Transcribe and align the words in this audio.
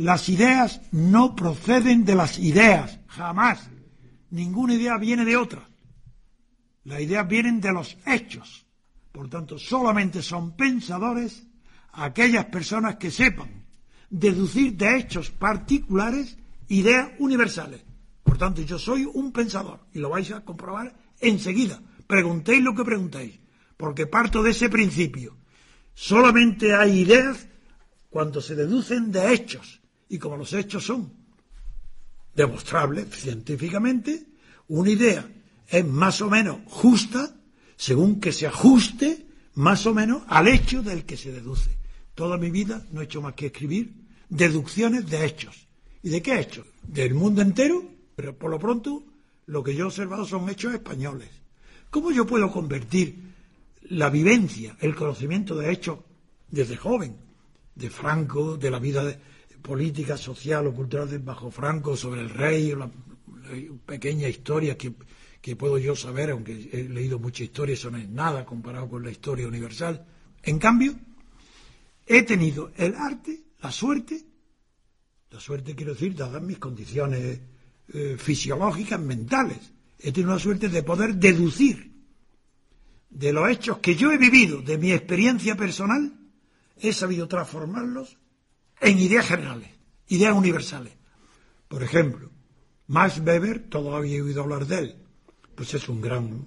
Las 0.00 0.30
ideas 0.30 0.80
no 0.92 1.36
proceden 1.36 2.06
de 2.06 2.14
las 2.14 2.38
ideas, 2.38 3.00
jamás. 3.06 3.68
Ninguna 4.30 4.72
idea 4.72 4.96
viene 4.96 5.26
de 5.26 5.36
otra. 5.36 5.68
Las 6.84 7.02
ideas 7.02 7.28
vienen 7.28 7.60
de 7.60 7.70
los 7.70 7.98
hechos. 8.06 8.64
Por 9.12 9.28
tanto, 9.28 9.58
solamente 9.58 10.22
son 10.22 10.56
pensadores 10.56 11.46
aquellas 11.92 12.46
personas 12.46 12.96
que 12.96 13.10
sepan 13.10 13.66
deducir 14.08 14.74
de 14.74 14.96
hechos 14.96 15.30
particulares 15.30 16.38
ideas 16.68 17.10
universales. 17.18 17.82
Por 18.22 18.38
tanto, 18.38 18.62
yo 18.62 18.78
soy 18.78 19.04
un 19.04 19.32
pensador 19.32 19.80
y 19.92 19.98
lo 19.98 20.08
vais 20.08 20.32
a 20.32 20.40
comprobar 20.40 20.96
enseguida. 21.20 21.78
Preguntéis 22.06 22.62
lo 22.62 22.74
que 22.74 22.84
preguntéis, 22.84 23.38
porque 23.76 24.06
parto 24.06 24.42
de 24.42 24.52
ese 24.52 24.70
principio. 24.70 25.36
Solamente 25.92 26.74
hay 26.74 27.00
ideas 27.00 27.48
cuando 28.08 28.40
se 28.40 28.54
deducen 28.54 29.12
de 29.12 29.34
hechos. 29.34 29.79
Y 30.10 30.18
como 30.18 30.36
los 30.36 30.52
hechos 30.52 30.84
son 30.84 31.10
demostrables 32.34 33.08
científicamente, 33.10 34.26
una 34.68 34.90
idea 34.90 35.26
es 35.68 35.86
más 35.86 36.20
o 36.20 36.28
menos 36.28 36.58
justa 36.66 37.34
según 37.76 38.20
que 38.20 38.32
se 38.32 38.46
ajuste 38.46 39.26
más 39.54 39.86
o 39.86 39.94
menos 39.94 40.22
al 40.26 40.48
hecho 40.48 40.82
del 40.82 41.04
que 41.04 41.16
se 41.16 41.32
deduce. 41.32 41.70
Toda 42.14 42.36
mi 42.36 42.50
vida 42.50 42.84
no 42.90 43.00
he 43.00 43.04
hecho 43.04 43.22
más 43.22 43.34
que 43.34 43.46
escribir 43.46 43.94
deducciones 44.28 45.08
de 45.08 45.24
hechos. 45.24 45.68
¿Y 46.02 46.10
de 46.10 46.20
qué 46.20 46.40
hechos? 46.40 46.66
Del 46.82 47.14
mundo 47.14 47.40
entero, 47.40 47.84
pero 48.16 48.36
por 48.36 48.50
lo 48.50 48.58
pronto 48.58 49.04
lo 49.46 49.62
que 49.62 49.74
yo 49.74 49.84
he 49.84 49.86
observado 49.86 50.26
son 50.26 50.48
hechos 50.48 50.74
españoles. 50.74 51.28
¿Cómo 51.88 52.10
yo 52.10 52.26
puedo 52.26 52.50
convertir 52.50 53.16
la 53.82 54.10
vivencia, 54.10 54.76
el 54.80 54.94
conocimiento 54.94 55.56
de 55.56 55.72
hechos 55.72 56.00
desde 56.48 56.76
joven, 56.76 57.16
de 57.76 57.90
Franco, 57.90 58.56
de 58.56 58.70
la 58.70 58.78
vida 58.80 59.16
política, 59.62 60.16
social 60.16 60.66
o 60.66 60.74
cultural 60.74 61.08
de 61.08 61.18
bajo 61.18 61.50
Franco, 61.50 61.96
sobre 61.96 62.20
el 62.22 62.30
rey, 62.30 62.74
la, 62.74 62.90
pequeña 63.86 64.28
historia 64.28 64.76
que, 64.76 64.94
que, 65.40 65.56
puedo 65.56 65.78
yo 65.78 65.96
saber, 65.96 66.30
aunque 66.30 66.70
he 66.72 66.88
leído 66.88 67.18
mucha 67.18 67.44
historia, 67.44 67.74
eso 67.74 67.90
no 67.90 67.98
es 67.98 68.08
nada 68.08 68.44
comparado 68.44 68.88
con 68.88 69.02
la 69.02 69.10
historia 69.10 69.48
universal. 69.48 70.06
En 70.42 70.58
cambio, 70.58 70.94
he 72.06 72.22
tenido 72.22 72.72
el 72.76 72.94
arte, 72.94 73.44
la 73.62 73.72
suerte, 73.72 74.24
la 75.30 75.40
suerte 75.40 75.74
quiero 75.74 75.94
decir, 75.94 76.14
dadas 76.14 76.42
mis 76.42 76.58
condiciones 76.58 77.40
eh, 77.92 78.16
fisiológicas, 78.18 79.00
mentales, 79.00 79.72
he 79.98 80.12
tenido 80.12 80.32
la 80.32 80.38
suerte 80.38 80.68
de 80.68 80.82
poder 80.82 81.16
deducir 81.16 81.90
de 83.10 83.32
los 83.32 83.50
hechos 83.50 83.78
que 83.78 83.96
yo 83.96 84.12
he 84.12 84.18
vivido, 84.18 84.62
de 84.62 84.78
mi 84.78 84.92
experiencia 84.92 85.56
personal, 85.56 86.12
he 86.78 86.92
sabido 86.92 87.28
transformarlos 87.28 88.16
en 88.80 88.98
ideas 88.98 89.26
generales, 89.26 89.70
ideas 90.08 90.34
universales. 90.34 90.92
Por 91.68 91.82
ejemplo, 91.82 92.30
Max 92.88 93.20
Weber, 93.24 93.68
todos 93.68 93.94
habéis 93.94 94.20
oído 94.20 94.42
hablar 94.42 94.66
de 94.66 94.78
él, 94.78 94.96
pues 95.54 95.74
es 95.74 95.88
un 95.88 96.00
gran 96.00 96.46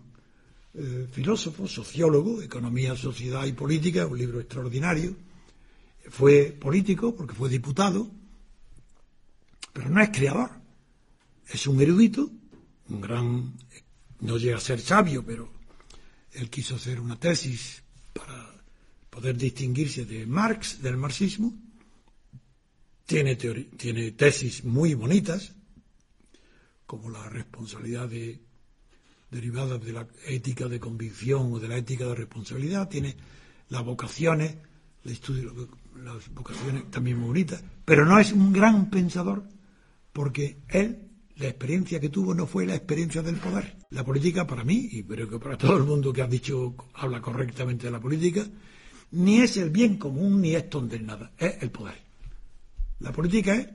eh, 0.73 1.07
filósofo, 1.11 1.67
sociólogo, 1.67 2.41
economía, 2.41 2.95
sociedad 2.95 3.45
y 3.45 3.53
política, 3.53 4.07
un 4.07 4.17
libro 4.17 4.39
extraordinario. 4.39 5.15
Fue 6.09 6.45
político 6.59 7.15
porque 7.15 7.35
fue 7.35 7.47
diputado, 7.47 8.09
pero 9.71 9.89
no 9.89 10.01
es 10.01 10.09
creador. 10.09 10.49
Es 11.47 11.67
un 11.67 11.79
erudito, 11.79 12.29
un 12.89 13.01
gran, 13.01 13.53
no 14.21 14.37
llega 14.37 14.57
a 14.57 14.59
ser 14.59 14.81
sabio, 14.81 15.23
pero 15.23 15.49
él 16.33 16.49
quiso 16.49 16.75
hacer 16.75 16.99
una 16.99 17.19
tesis 17.19 17.83
para 18.11 18.53
poder 19.09 19.37
distinguirse 19.37 20.05
de 20.05 20.25
Marx, 20.25 20.81
del 20.81 20.97
marxismo. 20.97 21.53
Tiene, 23.05 23.35
tiene 23.35 24.11
tesis 24.11 24.63
muy 24.63 24.93
bonitas, 24.93 25.53
como 26.85 27.09
la 27.09 27.27
responsabilidad 27.29 28.07
de, 28.07 28.39
derivada 29.29 29.77
de 29.77 29.93
la 29.93 30.07
ética 30.27 30.67
de 30.67 30.79
convicción 30.79 31.53
o 31.53 31.59
de 31.59 31.67
la 31.67 31.77
ética 31.77 32.05
de 32.05 32.15
responsabilidad. 32.15 32.87
Tiene 32.89 33.15
las 33.69 33.83
vocaciones, 33.83 34.55
el 35.03 35.11
estudio 35.11 35.53
las 36.03 36.29
vocaciones 36.33 36.89
también 36.89 37.17
muy 37.17 37.27
bonitas, 37.27 37.63
pero 37.85 38.05
no 38.05 38.19
es 38.19 38.31
un 38.31 38.51
gran 38.51 38.89
pensador 38.89 39.43
porque 40.11 40.61
él 40.69 41.09
la 41.37 41.47
experiencia 41.47 41.99
que 41.99 42.09
tuvo 42.09 42.33
no 42.33 42.45
fue 42.45 42.65
la 42.65 42.75
experiencia 42.75 43.21
del 43.21 43.37
poder. 43.37 43.77
La 43.89 44.03
política 44.03 44.45
para 44.45 44.63
mí, 44.63 44.87
y 44.91 45.03
creo 45.03 45.27
que 45.27 45.39
para 45.39 45.57
todo 45.57 45.77
el 45.77 45.83
mundo 45.83 46.13
que 46.13 46.21
ha 46.21 46.27
dicho, 46.27 46.75
habla 46.93 47.21
correctamente 47.21 47.87
de 47.87 47.91
la 47.91 47.99
política, 47.99 48.45
ni 49.11 49.41
es 49.41 49.57
el 49.57 49.71
bien 49.71 49.97
común 49.97 50.41
ni 50.41 50.55
es 50.55 50.69
tonto 50.69 50.97
nada, 50.99 51.31
es 51.37 51.61
el 51.61 51.71
poder. 51.71 51.95
La 53.03 53.11
política 53.11 53.55
es, 53.55 53.67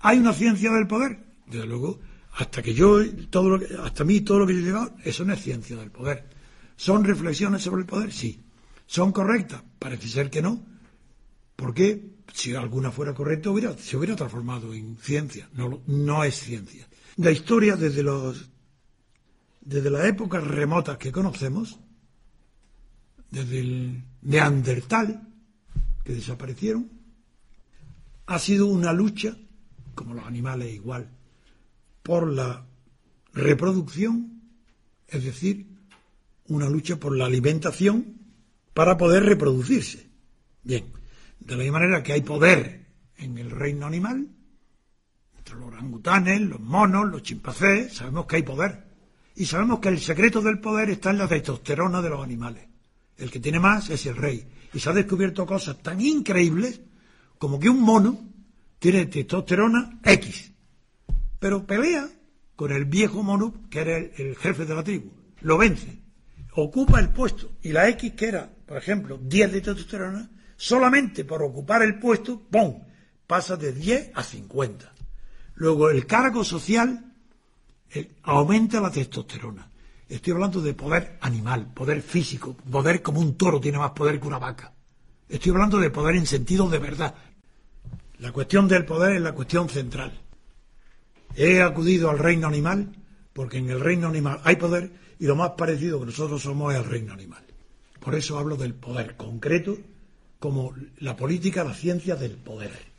¿hay 0.00 0.18
una 0.18 0.32
ciencia 0.32 0.70
del 0.72 0.86
poder? 0.86 1.24
Desde 1.46 1.66
luego, 1.66 2.00
hasta 2.32 2.60
que 2.60 2.74
yo, 2.74 2.98
todo 3.30 3.48
lo 3.50 3.60
que, 3.60 3.74
hasta 3.82 4.04
mí 4.04 4.20
todo 4.20 4.40
lo 4.40 4.46
que 4.46 4.54
yo 4.54 4.60
he 4.60 4.64
llegado, 4.64 4.96
eso 5.04 5.24
no 5.24 5.32
es 5.32 5.42
ciencia 5.42 5.76
del 5.76 5.90
poder. 5.90 6.28
¿Son 6.76 7.04
reflexiones 7.04 7.62
sobre 7.62 7.82
el 7.82 7.86
poder? 7.86 8.12
Sí. 8.12 8.44
¿Son 8.86 9.12
correctas? 9.12 9.62
Parece 9.78 10.08
ser 10.08 10.28
que 10.28 10.42
no. 10.42 10.66
Porque 11.56 12.14
si 12.32 12.54
alguna 12.54 12.90
fuera 12.90 13.14
correcta 13.14 13.50
hubiera, 13.50 13.78
se 13.78 13.96
hubiera 13.96 14.16
transformado 14.16 14.74
en 14.74 14.96
ciencia. 14.96 15.48
No, 15.52 15.80
no 15.86 16.24
es 16.24 16.34
ciencia. 16.34 16.88
La 17.16 17.30
historia 17.30 17.76
desde 17.76 18.02
los 18.02 18.50
desde 19.64 19.90
las 19.90 20.04
épocas 20.04 20.44
remotas 20.44 20.98
que 20.98 21.10
conocemos, 21.10 21.78
desde 23.30 23.60
el 23.60 24.04
neandertal, 24.22 25.26
que 26.04 26.12
desaparecieron, 26.12 26.90
ha 28.26 28.38
sido 28.38 28.66
una 28.66 28.92
lucha, 28.92 29.36
como 29.94 30.14
los 30.14 30.26
animales 30.26 30.72
igual, 30.72 31.10
por 32.02 32.28
la 32.28 32.66
reproducción, 33.32 34.42
es 35.08 35.24
decir, 35.24 35.66
una 36.48 36.68
lucha 36.68 36.96
por 36.96 37.16
la 37.16 37.26
alimentación 37.26 38.18
para 38.72 38.96
poder 38.96 39.24
reproducirse. 39.24 40.08
Bien, 40.62 40.92
de 41.40 41.56
la 41.56 41.62
misma 41.62 41.78
manera 41.78 42.02
que 42.02 42.12
hay 42.12 42.22
poder 42.22 42.86
en 43.18 43.38
el 43.38 43.50
reino 43.50 43.86
animal, 43.86 44.28
entre 45.36 45.54
los 45.56 45.66
orangutanes, 45.66 46.40
los 46.40 46.60
monos, 46.60 47.10
los 47.10 47.22
chimpancés, 47.22 47.94
sabemos 47.94 48.26
que 48.26 48.36
hay 48.36 48.42
poder. 48.42 48.84
Y 49.36 49.46
sabemos 49.46 49.80
que 49.80 49.88
el 49.88 49.98
secreto 49.98 50.40
del 50.40 50.60
poder 50.60 50.90
está 50.90 51.10
en 51.10 51.18
la 51.18 51.28
testosterona 51.28 52.00
de 52.00 52.10
los 52.10 52.22
animales. 52.22 52.66
El 53.16 53.30
que 53.30 53.40
tiene 53.40 53.58
más 53.58 53.90
es 53.90 54.06
el 54.06 54.16
rey. 54.16 54.46
Y 54.72 54.80
se 54.80 54.90
ha 54.90 54.92
descubierto 54.92 55.44
cosas 55.44 55.82
tan 55.82 56.00
increíbles 56.00 56.80
como 57.44 57.60
que 57.60 57.68
un 57.68 57.82
mono 57.82 58.18
tiene 58.78 59.04
testosterona 59.04 60.00
X. 60.02 60.50
Pero 61.38 61.66
pelea 61.66 62.08
con 62.56 62.72
el 62.72 62.86
viejo 62.86 63.22
mono, 63.22 63.68
que 63.68 63.80
era 63.80 63.98
el, 63.98 64.34
jefe 64.34 64.64
de 64.64 64.74
la 64.74 64.82
tribu. 64.82 65.12
Lo 65.42 65.58
vence. 65.58 66.00
Ocupa 66.54 67.00
el 67.00 67.10
puesto. 67.10 67.52
Y 67.60 67.72
la 67.72 67.86
X, 67.90 68.14
que 68.14 68.28
era, 68.28 68.50
por 68.64 68.78
ejemplo, 68.78 69.18
10 69.18 69.52
de 69.52 69.60
testosterona, 69.60 70.30
solamente 70.56 71.26
por 71.26 71.42
ocupar 71.42 71.82
el 71.82 71.98
puesto, 71.98 72.40
¡pum! 72.40 72.82
pasa 73.26 73.58
de 73.58 73.74
10 73.74 74.12
a 74.14 74.22
50. 74.22 74.94
Luego 75.56 75.90
el 75.90 76.06
cargo 76.06 76.44
social 76.44 77.12
aumenta 78.22 78.80
la 78.80 78.90
testosterona. 78.90 79.70
Estoy 80.08 80.32
hablando 80.32 80.62
de 80.62 80.72
poder 80.72 81.18
animal, 81.20 81.74
poder 81.74 82.00
físico, 82.00 82.56
poder 82.70 83.02
como 83.02 83.20
un 83.20 83.36
toro 83.36 83.60
tiene 83.60 83.76
más 83.76 83.90
poder 83.90 84.18
que 84.18 84.28
una 84.28 84.38
vaca. 84.38 84.72
Estoy 85.28 85.52
hablando 85.52 85.78
de 85.78 85.90
poder 85.90 86.16
en 86.16 86.26
sentido 86.26 86.68
de 86.68 86.78
verdad. 86.78 87.14
La 88.24 88.32
cuestión 88.32 88.66
del 88.66 88.86
poder 88.86 89.16
es 89.16 89.20
la 89.20 89.34
cuestión 89.34 89.68
central. 89.68 90.10
He 91.36 91.60
acudido 91.60 92.08
al 92.08 92.18
reino 92.18 92.46
animal 92.46 92.90
porque 93.34 93.58
en 93.58 93.68
el 93.68 93.80
reino 93.80 94.08
animal 94.08 94.40
hay 94.44 94.56
poder 94.56 94.92
y 95.18 95.26
lo 95.26 95.36
más 95.36 95.50
parecido 95.50 96.00
que 96.00 96.06
nosotros 96.06 96.42
somos 96.42 96.72
es 96.72 96.80
el 96.80 96.86
reino 96.86 97.12
animal. 97.12 97.44
Por 98.00 98.14
eso 98.14 98.38
hablo 98.38 98.56
del 98.56 98.72
poder 98.72 99.18
concreto 99.18 99.76
como 100.38 100.74
la 101.00 101.14
política, 101.14 101.64
la 101.64 101.74
ciencia 101.74 102.16
del 102.16 102.38
poder. 102.38 102.93